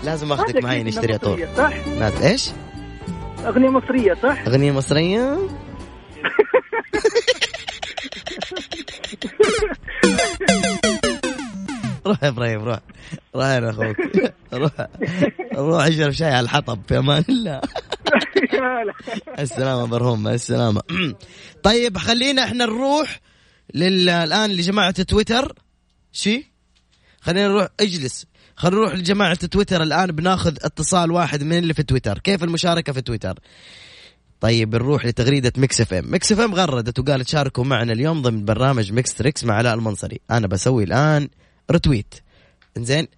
لازم 0.04 0.32
اخذك 0.32 0.64
معي 0.64 0.82
نشتري 0.82 1.14
عطور 1.14 1.32
مصرية، 1.32 1.56
صح؟ 1.56 1.72
إيش؟ 2.22 2.50
أغنية 3.46 3.68
مصرية 3.68 4.14
صح؟ 4.22 4.46
أغنية 4.46 4.72
مصرية 4.72 5.38
روح 12.06 12.22
يا 12.22 12.28
إبراهيم 12.28 12.64
روح 12.64 12.78
روح 13.36 13.46
يا 13.46 13.70
أخوك 13.70 13.96
روح 14.52 14.72
روح 15.54 15.84
أشرب 15.84 16.10
شاي 16.10 16.32
على 16.32 16.44
الحطب 16.44 16.78
في 16.88 16.98
أمان 16.98 17.24
الله. 17.28 17.60
السلامة 19.38 19.86
برهوم 19.86 20.28
السلامة. 20.28 20.82
طيب 21.62 21.98
خلينا 21.98 22.44
إحنا 22.44 22.64
نروح 22.64 23.20
لل... 23.74 24.08
الآن 24.08 24.50
لجماعة 24.50 25.02
تويتر. 25.02 25.54
شي؟ 26.12 26.52
خلينا 27.20 27.48
نروح 27.48 27.68
اجلس. 27.80 28.26
خلينا 28.56 28.76
نروح 28.76 28.94
لجماعة 28.94 29.46
تويتر. 29.46 29.82
الآن 29.82 30.12
بناخذ 30.12 30.56
اتصال 30.62 31.10
واحد 31.10 31.42
من 31.42 31.58
اللي 31.58 31.74
في 31.74 31.82
تويتر. 31.82 32.18
كيف 32.18 32.44
المشاركة 32.44 32.92
في 32.92 33.00
تويتر؟ 33.00 33.38
طيب 34.40 34.74
نروح 34.74 35.06
لتغريدة 35.06 35.52
Mix 35.56 35.80
FM. 35.80 36.10
Mix 36.10 36.32
FM 36.32 36.54
غردت 36.54 36.98
وقالت 36.98 37.28
شاركوا 37.28 37.64
معنا 37.64 37.92
اليوم 37.92 38.22
ضمن 38.22 38.44
برنامج 38.44 38.92
Mix 38.92 39.14
Trix 39.14 39.44
مع 39.44 39.54
علاء 39.54 39.74
المنصري. 39.74 40.20
أنا 40.30 40.46
بسوي 40.46 40.84
الآن 40.84 41.28
retweet 41.70 42.14
إنزين 42.76 43.08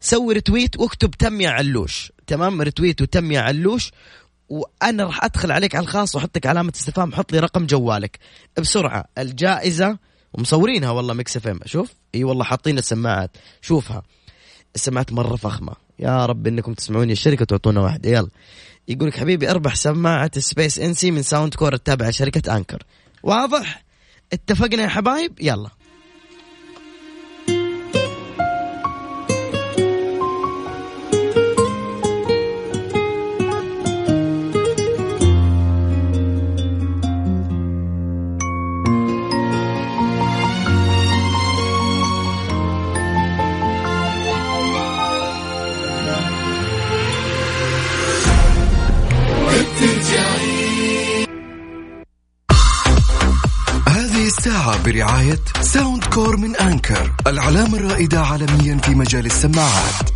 سوي 0.00 0.34
retweet 0.34 0.76
واكتب 0.76 1.10
تم 1.10 1.40
يا 1.40 1.50
علوش. 1.50 2.12
تمام؟ 2.26 2.62
retweet 2.62 3.02
وتم 3.02 3.32
يا 3.32 3.40
علوش. 3.40 3.90
وأنا 4.48 5.04
راح 5.04 5.24
أدخل 5.24 5.52
عليك 5.52 5.74
على 5.74 5.82
الخاص 5.82 6.14
واحطك 6.14 6.46
علامة 6.46 6.72
استفهام 6.76 7.12
حط 7.12 7.32
لي 7.32 7.38
رقم 7.38 7.66
جوالك. 7.66 8.18
بسرعة 8.58 9.04
الجائزة 9.18 9.98
ومصورينها 10.32 10.90
والله 10.90 11.14
Mix 11.14 11.36
FM. 11.36 11.60
شوف؟ 11.66 11.92
إي 12.14 12.24
والله 12.24 12.44
حاطين 12.44 12.78
السماعات. 12.78 13.30
شوفها. 13.60 14.02
السماعات 14.74 15.12
مرة 15.12 15.36
فخمة. 15.36 15.72
يا 15.98 16.26
رب 16.26 16.46
إنكم 16.46 16.74
تسمعوني 16.74 17.12
الشركة 17.12 17.42
وتعطونا 17.42 17.80
واحدة 17.80 18.10
يلا. 18.10 18.28
يقول 18.88 19.08
لك 19.08 19.18
حبيبي 19.18 19.50
أربح 19.50 19.74
سماعة 19.74 20.30
Space 20.38 20.78
NC 20.78 21.10
من 21.10 21.22
Soundcore 21.22 21.74
التابعة 21.74 22.08
لشركة 22.08 22.56
Anker. 22.56 22.82
واضح؟ 23.22 23.84
اتفقنا 24.32 24.82
يا 24.82 24.88
حبايب؟ 24.88 25.32
يلا. 25.40 25.70
برعاية 54.92 55.38
Soundcore 55.60 56.36
من 56.36 56.56
Anker 56.56 57.12
العلامة 57.26 57.78
الرائدة 57.78 58.20
عالميا 58.20 58.78
في 58.78 58.94
مجال 58.94 59.26
السماعات. 59.26 60.10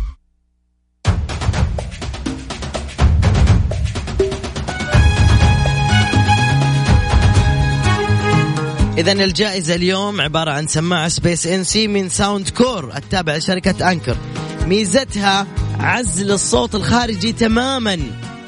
إذا 8.97 9.11
الجائزة 9.11 9.75
اليوم 9.75 10.21
عبارة 10.21 10.51
عن 10.51 10.67
سماعة 10.67 11.07
Space 11.07 11.47
NC 11.47 11.87
من 11.87 12.09
Soundcore 12.09 12.97
التابع 12.97 13.35
لشركة 13.35 13.91
Anker 13.91 14.17
ميزتها 14.65 15.47
عزل 15.79 16.31
الصوت 16.31 16.75
الخارجي 16.75 17.31
تماما. 17.31 17.99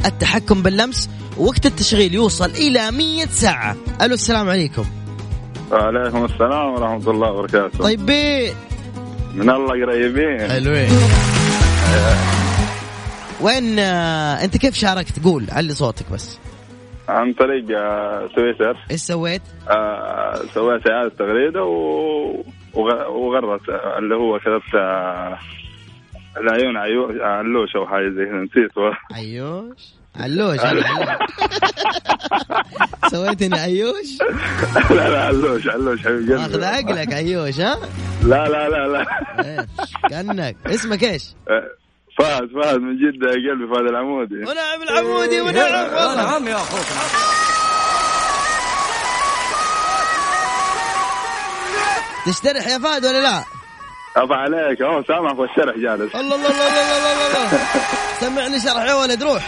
التحكم 0.06 0.62
باللمس 0.62 1.10
وقت 1.38 1.66
التشغيل 1.66 2.14
يوصل 2.14 2.50
إلى 2.50 2.92
100 2.92 3.26
ساعة. 3.26 3.76
ألو 4.02 4.14
السلام 4.14 4.50
عليكم. 4.50 4.99
وعليكم 5.72 6.26
السلام 6.26 6.74
ورحمة 6.74 7.12
الله 7.12 7.32
وبركاته. 7.32 7.80
طيب 7.84 8.06
بيه 8.06 8.54
من 9.36 9.50
الله 9.50 9.86
قريبين. 9.86 10.50
حلوين. 10.52 10.90
وين 13.42 13.80
آه، 13.80 14.44
أنت 14.44 14.58
كيف 14.58 14.76
شاركت؟ 14.76 15.24
قول 15.24 15.46
علي 15.52 15.74
صوتك 15.74 16.06
بس. 16.14 16.40
عن 17.10 17.34
طريق 17.34 17.66
آه، 17.78 18.30
تويتر 18.36 18.78
إيش 18.92 19.00
سويت؟ 19.02 19.42
آه، 19.70 20.34
سويت 20.54 20.90
إعادة 20.90 21.12
تغريدة 21.20 21.64
و... 21.64 22.44
وغ- 22.74 23.10
وغرت 23.12 23.70
آه، 23.70 23.98
اللي 24.00 24.16
هو 24.16 24.40
كتبت 24.40 24.76
آه، 24.76 25.38
العيون 26.38 26.78
عيو... 26.78 27.24
علوش 27.24 27.76
أو 27.76 27.88
حاجة 27.88 28.10
زي 28.10 28.26
كذا 28.26 28.36
نسيت 28.36 28.78
والله. 28.78 28.98
عيوش؟ 29.14 29.78
علوش. 30.16 30.60
سويتني 33.12 33.60
عيوش؟ 33.60 34.08
لا 34.90 35.10
لا 35.10 35.24
علوش 35.26 35.68
علوش 35.68 36.00
حبيب 36.00 36.32
ماخذ 36.32 36.54
قلبي 36.54 36.66
عقلك 36.66 37.14
عيوش 37.14 37.60
ها؟ 37.60 37.78
لا 38.24 38.50
لا 38.50 38.70
لا 38.70 38.88
لا. 38.88 39.06
إيه، 39.46 39.68
كأنك. 40.10 40.56
اسمك 40.66 41.04
إيش؟ 41.04 41.24
آه، 41.50 41.64
فهد 42.20 42.50
فهد 42.62 42.80
من 42.80 42.96
جدة 42.98 43.28
يا 43.30 43.52
قلبي 43.52 43.68
فهد 43.76 43.88
العمودي. 43.90 44.36
ونعم 44.36 44.84
العمودي 44.90 45.42
ونعم 45.42 45.94
والله 45.94 46.16
نعم 46.16 46.48
يا 46.48 46.56
أخوك 46.56 46.86
تشترح 52.26 52.68
يا 52.68 52.78
فهد 52.80 53.06
ولا 53.06 53.22
لا؟ 53.22 53.44
أبا 54.18 54.36
عليك 54.36 54.82
أهو 54.82 55.04
سامع 55.04 55.34
في 55.34 55.42
الشرح 55.42 55.76
جالس. 55.76 56.16
الله 56.16 56.36
الله 56.36 56.50
الله 56.50 56.68
الله 56.68 56.98
الله 56.98 57.12
الله, 57.12 57.28
الله. 57.28 57.60
سمعني 58.20 58.60
شرح 58.60 58.84
يا 58.86 58.94
ولد 58.94 59.24
روح 59.24 59.44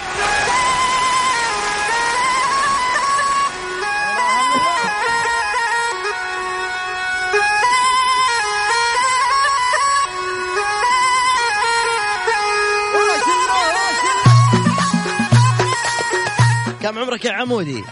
كم 16.81 16.99
عمرك 16.99 17.25
يا 17.25 17.31
عمودي؟ 17.31 17.83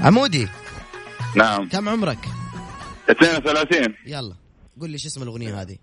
عمودي. 0.00 0.48
نعم. 1.34 1.68
كم 1.68 1.88
عمرك؟ 1.88 2.35
32 3.10 3.94
يلا 4.06 4.34
قول 4.80 4.90
لي 4.90 4.98
شو 4.98 5.08
اسم 5.08 5.22
الأغنية 5.22 5.62
هذه. 5.62 5.76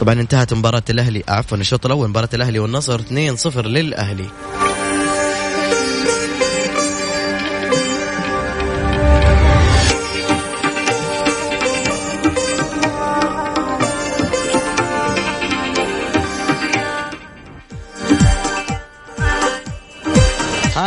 طبعا 0.00 0.14
انتهت 0.14 0.54
مباراة 0.54 0.82
الأهلي 0.90 1.22
عفوا 1.28 1.58
الشوط 1.58 1.86
الأول 1.86 2.08
مباراة 2.08 2.28
الأهلي 2.34 2.58
والنصر 2.58 3.00
2-0 3.00 3.56
للأهلي. 3.56 4.26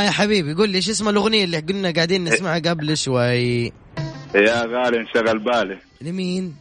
يا 0.09 0.13
حبيبي 0.13 0.53
قول 0.53 0.69
لي 0.69 0.81
شو 0.81 0.91
اسم 0.91 1.09
الأغنية 1.09 1.43
اللي 1.43 1.59
قلنا 1.59 1.91
قاعدين 1.91 2.23
نسمعها 2.23 2.59
قبل 2.59 2.97
شوي؟ 2.97 3.65
يا 4.35 4.65
غالي 4.65 4.97
انشغل 4.97 5.39
بالي. 5.39 5.77
لمين؟ 6.01 6.55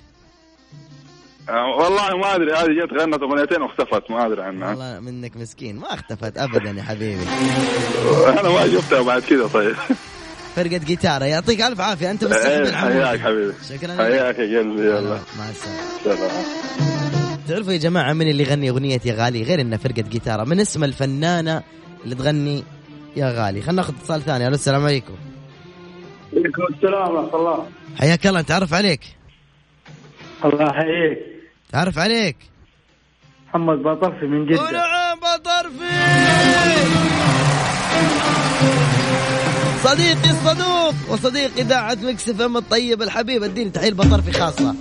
آه، 1.48 1.76
والله 1.78 2.16
ما 2.16 2.34
أدري 2.34 2.52
هذه 2.52 2.84
جت 2.84 3.00
غنت 3.00 3.22
أغنيتين 3.22 3.62
واختفت 3.62 4.10
ما 4.10 4.26
أدري 4.26 4.42
عنها. 4.42 4.68
والله 4.68 5.00
منك 5.00 5.36
مسكين 5.36 5.76
ما 5.76 5.94
اختفت 5.94 6.38
ابدا 6.38 6.70
يا 6.70 6.82
حبيبي. 6.82 7.22
أنا 8.26 8.48
ما 8.48 8.70
شفتها 8.72 9.02
بعد 9.02 9.22
كذا 9.22 9.46
طيب. 9.46 9.74
فرقة 10.56 10.78
جيتارة 10.78 11.24
يعطيك 11.24 11.60
ألف 11.60 11.80
عافية 11.80 12.10
أنت 12.10 12.24
مستحب 12.24 12.50
إيه، 12.50 12.72
حياك 12.72 13.20
حبيبي. 13.20 13.52
شكرا. 13.68 13.96
حياك 13.96 14.38
يا 14.38 14.58
قلبي 14.58 14.82
يلا. 14.82 15.20
مع 15.38 15.48
السلامة. 15.50 15.80
سلام. 16.04 16.30
تعرفوا 17.48 17.72
يا 17.72 17.78
جماعة 17.78 18.12
من 18.12 18.28
اللي 18.28 18.42
يغني 18.42 18.70
أغنية 18.70 19.00
يا 19.04 19.14
غالي؟ 19.14 19.42
غير 19.42 19.60
إنها 19.60 19.78
فرقة 19.78 20.02
جيتارة 20.02 20.44
من 20.44 20.60
اسم 20.60 20.84
الفنانة 20.84 21.62
اللي 22.04 22.14
تغني 22.14 22.64
يا 23.16 23.32
غالي 23.32 23.62
خلينا 23.62 23.72
ناخذ 23.72 23.94
اتصال 23.94 24.22
ثاني. 24.22 24.48
السلام 24.48 24.84
عليكم. 24.84 25.14
عليكم 26.32 26.62
السلام 26.74 27.14
ورحمة 27.14 27.36
الله. 27.38 27.66
حياك 27.98 28.26
الله 28.26 28.40
نتعرف 28.40 28.74
عليك؟ 28.74 29.00
الله 30.44 30.64
يحييك. 30.64 31.18
تعرف 31.72 31.98
عليك؟ 31.98 32.36
محمد 33.48 33.78
باطرفي 33.78 34.26
من 34.26 34.46
جدة. 34.46 34.62
ونعم 34.62 35.18
باطرفي. 35.18 36.18
صديقي 39.82 40.30
الصدوق 40.30 40.94
وصديق 41.08 41.50
إذاعة 41.58 41.98
Mix 42.02 42.28
FM 42.28 42.56
الطيب 42.56 43.02
الحبيب 43.02 43.42
اديني 43.42 43.70
تحية 43.70 43.92
باطرفي 43.92 44.32
خاصة. 44.32 44.74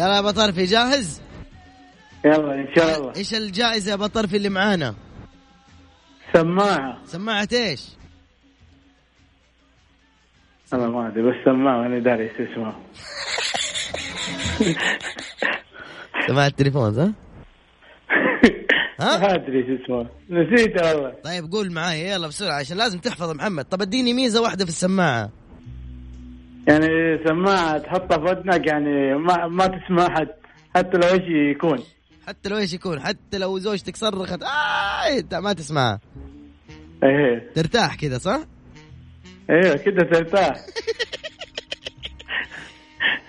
يلا 0.00 0.16
يا 0.16 0.20
بطرفي 0.20 0.64
جاهز؟ 0.64 1.20
يلا 2.24 2.54
إن 2.54 2.66
شاء 2.76 2.98
الله 2.98 3.12
إيش 3.16 3.34
الجائزة 3.34 3.90
يا 3.90 3.96
بطرفي 3.96 4.36
اللي 4.36 4.48
معانا؟ 4.48 4.94
سماعة 6.32 6.98
سماعة 7.04 7.48
إيش؟ 7.52 7.88
أنا 10.72 10.88
ما 10.88 11.08
أدري 11.08 11.22
بس 11.22 11.34
سماعة 11.44 11.86
أنا 11.86 11.98
داري 11.98 12.22
إيش 12.22 12.50
اسمها 12.50 12.76
سماعة 16.28 16.46
التليفون 16.52 16.92
صح؟ 16.94 17.08
ها؟ 19.00 19.18
ما 19.18 19.34
أدري 19.34 19.58
إيش 19.58 19.80
اسمها 19.80 20.06
نسيتها 20.30 20.94
والله 20.94 21.14
طيب 21.24 21.52
قول 21.52 21.72
معايا 21.72 22.14
يلا 22.14 22.26
بسرعة 22.28 22.58
عشان 22.58 22.76
لازم 22.76 22.98
تحفظ 22.98 23.30
محمد 23.30 23.64
طب 23.64 23.82
اديني 23.82 24.12
ميزة 24.12 24.42
واحدة 24.42 24.64
في 24.64 24.70
السماعة 24.70 25.39
يعني 26.70 27.18
سماعة 27.28 27.78
تحطها 27.78 28.18
في 28.18 28.24
ودنك 28.24 28.66
يعني 28.66 29.14
ما 29.14 29.46
ما 29.46 29.66
تسمع 29.66 30.08
حد. 30.14 30.28
حتى 30.76 30.96
لو 30.96 31.08
إيش 31.08 31.56
يكون. 31.56 31.78
حتى 32.26 32.48
لو 32.48 32.56
إيش 32.58 32.72
يكون. 32.72 33.00
حتى 33.00 33.38
لو 33.38 33.58
زوجتك 33.58 33.96
صرخت. 33.96 34.42
آه 34.42 35.18
إنت 35.18 35.34
ما 35.34 35.52
تسمعها 35.52 36.00
إيه. 37.04 37.52
ترتاح 37.54 37.94
كذا 37.94 38.18
صح؟ 38.18 38.40
أيوه 39.50 39.76
كده 39.76 40.04
ترتاح. 40.12 40.56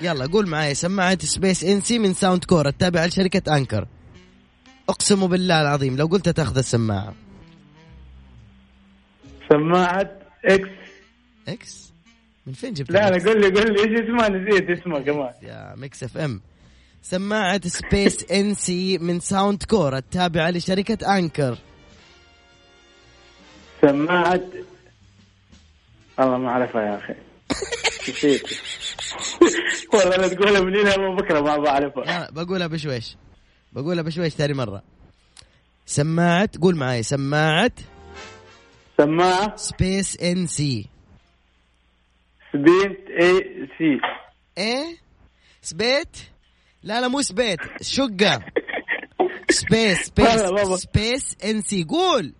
يلا 0.02 0.26
قول 0.26 0.48
معايا 0.48 0.74
سماعة 0.74 1.18
Space 1.20 1.64
NC 1.64 2.00
من 2.00 2.14
Soundcore 2.14 2.68
التابعة 2.68 3.06
لشركة 3.06 3.58
Anker. 3.58 3.88
أقسم 4.90 5.28
بالله 5.28 5.62
العظيم 5.62 5.98
لو 5.98 6.06
قلت 6.06 6.30
تاخذ 6.30 6.58
السماعة. 6.58 7.14
سماعة 9.50 10.12
إكس. 10.46 10.70
إكس؟ 11.48 11.91
من 12.48 12.54
فين 12.54 12.74
جبت 12.74 12.92
لا؟ 12.92 13.10
لا 13.10 13.24
قول 13.30 13.42
لي 13.42 13.48
قول 13.62 13.74
لي 13.74 13.80
إيش 13.80 14.02
اسمها 14.04 14.30
نسيت 14.30 14.70
اسمها 14.70 15.00
كمان. 15.00 15.34
يا 15.42 15.76
Mix 15.78 16.04
FM. 16.04 16.42
سماعة 17.02 17.62
Space 17.68 18.24
NC 18.32 18.98
من 18.98 19.20
Soundcore 19.20 19.98
التابعة 19.98 20.50
لشركة 20.50 21.18
Anker. 21.18 21.58
سماعة 23.82 24.42
والله 26.20 26.38
ما 26.38 26.50
أعرفها 26.50 26.82
يا 26.82 26.98
أخي. 26.98 27.14
نسيت. 28.12 28.44
والله 29.94 30.16
لا 30.16 30.28
تقولها 30.28 30.62
من 30.62 30.76
هنا 30.76 31.16
بكرة 31.16 31.40
ما 31.42 31.58
بعرفها 31.58 32.04
لا 32.06 32.32
بقولها 32.32 32.68
بشويش. 32.68 33.16
بقولها 33.74 34.04
بشويش 34.04 34.34
ثاني 34.34 34.54
مرة. 34.54 34.84
سماعة 35.86 36.50
قول 36.62 36.76
معاي. 36.76 37.04
سماعة 37.04 37.72
سماعة؟ 38.98 39.56
سبيس 39.56 40.18
إن 40.22 40.48
سي. 40.48 40.90
سبينت 42.54 43.00
اي 43.22 43.68
سي 43.78 44.00
إيه 44.58 44.98
سبيت 45.62 46.18
لا 46.84 47.02
لا 47.02 47.08
مو 47.08 47.22
سبيت 47.22 47.60
شقة 47.82 48.46
سبيس. 49.50 49.98
سبيس 50.06 50.80
سبيس 50.80 51.36
ان 51.46 51.62
سي 51.62 51.84
قول 51.84 52.34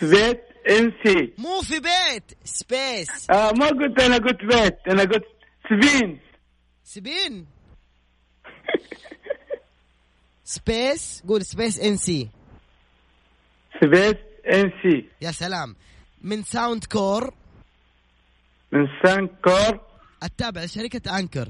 سبيت 0.00 0.40
ام 0.70 0.92
سي 1.06 1.32
مو 1.38 1.60
في 1.60 1.80
بيت 1.80 2.24
سبيس 2.44 3.30
آه 3.30 3.52
ما 3.52 3.66
قلت 3.66 4.00
أنا 4.00 4.16
قلت 4.16 4.44
بيت 4.44 4.78
أنا 4.88 5.02
قلت 5.02 5.24
سبين 5.70 6.20
سبين 6.84 7.46
Space 10.44 11.22
قول 11.28 11.44
Space 11.44 11.80
NC 11.80 11.96
Space 11.96 14.18
NC 14.54 15.08
يا 15.22 15.30
سلام 15.30 15.76
من 16.22 16.42
Soundcore 16.42 17.34
من 18.74 18.88
Soundcore 19.04 19.80
التابع 20.22 20.64
لشركة 20.64 21.18
Anker. 21.18 21.48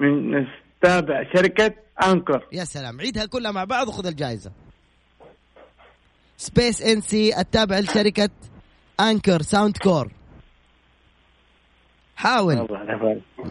من 0.00 0.46
تابع 0.82 1.24
شركة 1.36 1.74
Anker. 2.04 2.46
يا 2.52 2.64
سلام. 2.64 3.00
عيدها 3.00 3.26
كلها 3.26 3.50
مع 3.50 3.64
بعض 3.64 3.88
وخذ 3.88 4.06
الجائزة. 4.06 4.52
Space 6.36 6.82
NC 6.82 7.40
التابع 7.40 7.78
لشركة 7.78 8.30
Anker 9.00 9.42
Soundcore 9.42 10.12
حاول. 12.16 12.68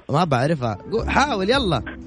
ما 0.10 0.24
بعرفها. 0.24 0.78
حاول 1.08 1.50
يلا. 1.50 1.98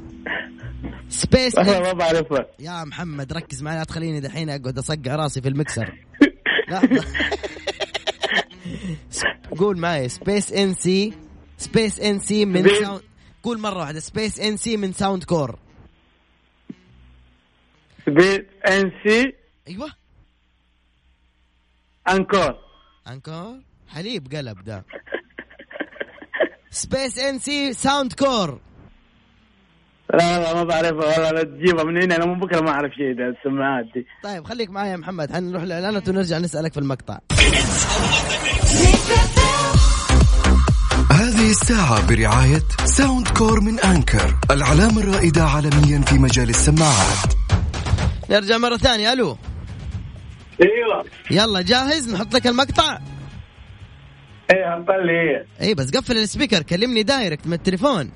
Space 1.08 1.58
والله 1.58 1.80
ما 1.80 1.92
بعرفها. 1.92 2.46
يا 2.58 2.84
محمد 2.84 3.32
ركز 3.32 3.62
معي 3.62 3.78
لا 3.78 3.84
تخليني 3.84 4.20
دحين 4.20 4.50
أقعد 4.50 4.78
أصقع 4.78 5.16
راسي 5.16 5.40
في 5.40 5.48
المكسر. 5.48 5.94
قول 9.58 9.78
معي 9.78 10.08
Space 10.08 10.52
NC 10.52 10.74
Space 10.74 12.00
NC 12.00 12.44
من 12.44 12.62
Space- 12.62 12.80
Sound 12.82 13.02
قول 13.42 13.58
مرة 13.58 13.78
واحدة 13.78 14.00
Space 14.00 14.40
NC 14.40 14.76
من 14.76 14.92
Soundcore 14.92 15.58
Space 18.06 18.48
NC 18.68 19.32
أيوه. 19.68 19.92
Anker 22.08 22.58
Anker 23.08 23.60
حليب 23.88 24.34
قلب 24.34 24.64
ده. 24.64 24.84
Space 26.70 27.18
NC 27.18 27.38
Soundcore 27.38 28.60
لا 30.12 30.38
لا 30.40 30.54
ما 30.54 30.64
بعرفها 30.64 30.92
والله 30.92 31.30
لا 31.30 31.42
تجيبها 31.42 31.84
من 31.84 32.02
هنا 32.02 32.16
أنا 32.16 32.26
من 32.26 32.40
بكرة 32.40 32.60
ما 32.60 32.70
أعرف 32.70 32.92
شيء 32.92 33.16
ده 33.16 33.24
السماعات 33.28 33.84
دي. 33.94 34.06
طيب 34.22 34.44
خليك 34.44 34.70
معي 34.70 34.90
يا 34.90 34.96
محمد 34.96 35.32
حنروح 35.32 35.62
الاعلانات 35.62 36.08
ونرجع 36.08 36.38
نسألك 36.38 36.72
في 36.72 36.80
المقطع. 36.80 37.18
هذه 41.12 41.50
الساعة 41.50 42.08
برعاية 42.08 42.62
Soundcore 42.84 43.60
من 43.60 43.80
Anker 43.80 44.36
العلامة 44.50 45.00
الرائدة 45.00 45.44
عالميا 45.44 46.00
في 46.00 46.14
مجال 46.14 46.48
السماعات. 46.48 47.34
نرجع 48.30 48.58
مرة 48.58 48.76
ثانية 48.76 49.12
ألو. 49.12 49.36
أيوه. 50.62 51.04
يلا 51.30 51.62
جاهز؟ 51.62 52.14
نحط 52.14 52.34
لك 52.34 52.46
المقطع. 52.46 52.98
إيه 54.50 54.76
انطلي 54.76 55.12
هي 55.12 55.44
اي 55.66 55.74
بس 55.74 55.90
قفل 55.90 56.18
ال 56.18 56.24
speaker 56.24 56.62
كلمني 56.62 57.02
direct 57.02 57.46
من 57.46 57.52
التليفون. 57.52 58.10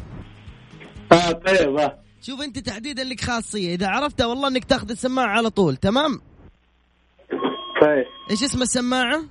آه 1.12 1.33
طيب. 1.33 1.90
شوف 2.23 2.40
انت 2.40 2.59
تحديدا 2.59 3.05
لك 3.05 3.21
خاصية 3.21 3.75
إذا 3.75 3.88
عرفتها 3.88 4.27
والله 4.27 4.49
إنك 4.49 4.64
تاخذ 4.64 4.90
السماعة 4.90 5.27
على 5.27 5.51
طول 5.51 5.77
تمام؟ 5.77 6.21
طيب. 7.81 8.05
إيش 8.31 8.42
اسم 8.42 8.62
السماعة؟ 8.62 9.23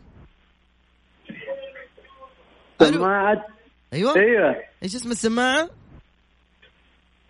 ألو. 2.82 2.92
سماعة. 2.92 3.46
أيوه. 3.94 4.16
أيوه. 4.16 4.56
إيش 4.84 4.96
اسم 4.96 5.12
السماعة؟ 5.12 5.70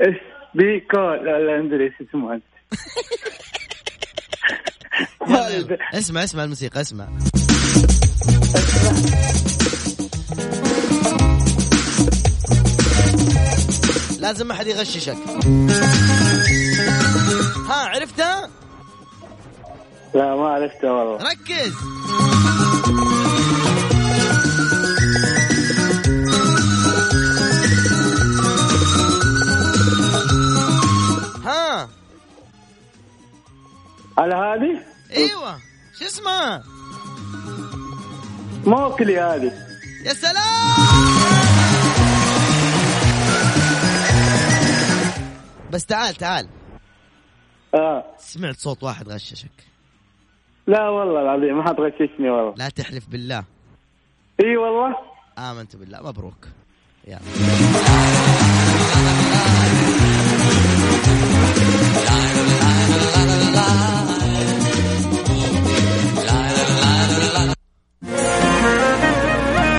اس 0.01 0.15
بي 0.55 0.79
كول 0.79 1.25
لا 1.25 1.39
لا 1.39 1.59
أدري 1.59 1.85
إيش 1.85 1.93
اسمه 2.09 2.33
أنت. 2.33 2.43
يلا، 5.29 5.49
يلا. 5.49 5.77
اسمع 5.93 6.23
اسمع 6.23 6.43
الموسيقى 6.43 6.81
اسمع. 6.81 7.07
لازم 14.27 14.47
ما 14.47 14.53
حد 14.53 14.67
يغششك. 14.67 15.17
ها 17.69 17.75
عرفتها 17.75 18.49
لا 20.15 20.35
ما 20.35 20.47
عرفته 20.47 20.91
والله. 20.91 21.17
ركز. 21.17 21.73
ها. 31.45 31.89
على 34.17 34.35
هذه؟ 34.35 34.83
إيوه. 35.11 35.59
شو 35.99 36.05
اسمها 36.05 36.63
موكلي 38.65 39.19
هذه. 39.19 39.51
يا 40.05 40.13
سلام! 40.13 41.46
بس 45.71 45.85
تعال 45.85 46.15
تعال. 46.15 46.47
آه. 47.75 48.03
سمعت 48.17 48.55
صوت 48.55 48.83
واحد 48.83 49.09
غششك. 49.09 49.51
لا 50.67 50.89
والله 50.89 51.21
العظيم 51.21 51.57
ما 51.57 51.63
حد 51.63 51.75
غششني 51.79 52.29
والله. 52.29 52.53
لا 52.57 52.69
تحلف 52.69 53.09
بالله. 53.09 53.43
إي 54.43 54.57
والله؟ 54.57 54.95
آمنت 55.37 55.75
بالله 55.75 56.01
مبروك. 56.01 56.47
يلا. 57.07 57.19